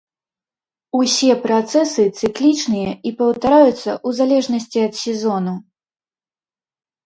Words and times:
Усе 0.99 1.35
працэсы 1.43 2.05
цыклічныя 2.19 2.91
і 3.11 3.13
паўтараюцца 3.21 3.77
ў 3.77 4.09
залежнасці 4.23 4.79
ад 4.89 4.93
сезону. 5.05 5.53